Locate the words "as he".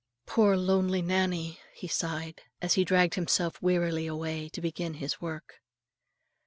2.59-2.83